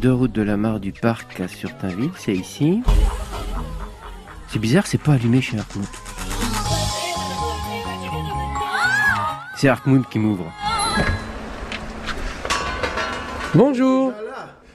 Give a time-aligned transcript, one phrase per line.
[0.00, 2.82] Deux routes de la mare du parc à Surtainville, c'est ici.
[4.48, 5.88] C'est bizarre, c'est pas allumé chez Hartmut.
[9.56, 10.52] C'est Hartmut qui m'ouvre.
[13.54, 14.12] Bonjour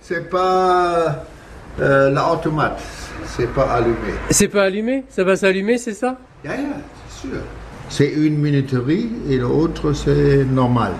[0.00, 1.24] C'est pas
[1.80, 2.82] euh, l'automate,
[3.24, 4.14] c'est pas allumé.
[4.30, 5.04] C'est pas allumé?
[5.10, 6.18] Ça va s'allumer, c'est ça?
[6.44, 6.64] Yeah, yeah,
[7.08, 7.38] c'est sûr.
[7.88, 10.92] C'est une minuterie et l'autre c'est normal.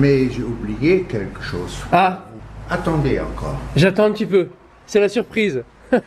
[0.00, 1.78] Mais j'ai oublié quelque chose.
[1.92, 2.24] Ah,
[2.70, 3.56] Attendez encore.
[3.76, 4.48] j'attends un petit peu.
[4.86, 5.62] C'est la surprise.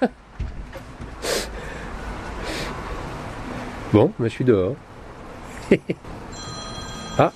[3.94, 4.76] bon, je suis dehors.
[7.18, 7.32] ah,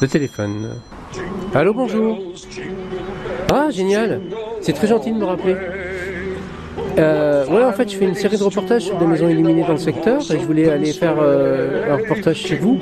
[0.00, 0.80] le téléphone.
[1.54, 2.18] Allô, bonjour.
[3.52, 4.20] Ah, génial.
[4.60, 5.56] C'est très gentil de me rappeler.
[6.98, 9.72] Euh, ouais, en fait, je fais une série de reportages sur des maisons illuminées dans
[9.72, 12.78] le secteur je voulais aller faire euh, un reportage chez vous.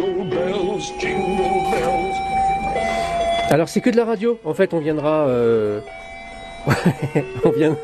[3.56, 4.38] Alors, c'est que de la radio.
[4.44, 5.28] En fait, on viendra.
[5.28, 5.80] euh,
[7.42, 7.74] on vient.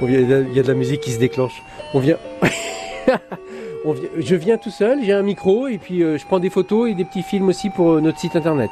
[0.00, 1.60] on vient- Il y a de la musique qui se déclenche.
[1.92, 2.18] On vient.
[3.84, 6.50] on vient- Je viens tout seul, j'ai un micro et puis euh, je prends des
[6.50, 8.70] photos et des petits films aussi pour euh, notre site internet.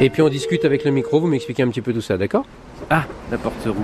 [0.00, 2.46] Et puis on discute avec le micro, vous m'expliquez un petit peu tout ça, d'accord?
[2.88, 3.76] Ah, la porte rouge.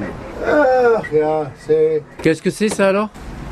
[0.46, 3.10] Ah, rien, c'est Qu'est-ce que c'est ça alors?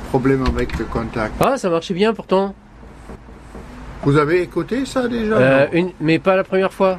[0.08, 1.34] problème avec le contact.
[1.40, 2.54] Ah, ça marchait bien pourtant.
[4.04, 5.36] Vous avez écouté ça déjà?
[5.36, 5.90] Euh, une...
[6.00, 6.98] Mais pas la première fois.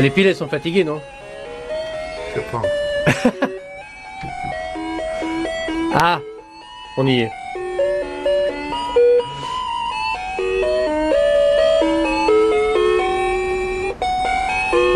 [0.00, 1.00] Les piles elles sont fatiguées, non
[2.34, 2.66] Je pense.
[5.96, 6.18] Ah,
[6.98, 7.30] on y est.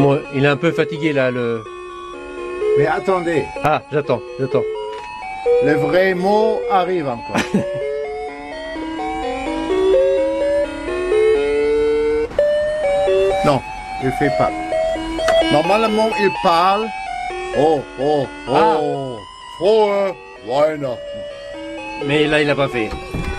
[0.01, 1.63] Bon, il est un peu fatigué là, le.
[2.79, 4.63] Mais attendez, Ah, j'attends, j'attends.
[5.65, 7.37] le vrai mot arrive encore.
[13.45, 13.61] non,
[14.03, 14.51] il fait pas.
[15.53, 16.87] Normalement, il parle.
[17.59, 19.19] Oh, oh, oh.
[19.57, 20.15] Frohe
[20.47, 20.99] Weihnachten.
[22.07, 22.91] Mais là, il a pas fait.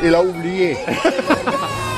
[0.03, 0.75] Il a oublié.